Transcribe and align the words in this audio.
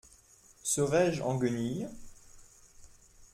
Serais-je 0.63 1.21
en 1.21 1.37
guenilles? 1.37 1.87